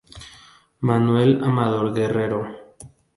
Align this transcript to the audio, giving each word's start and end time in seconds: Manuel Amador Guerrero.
Manuel 0.79 1.43
Amador 1.43 1.93
Guerrero. 1.93 2.41